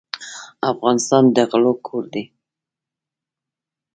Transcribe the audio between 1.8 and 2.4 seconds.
کور دی.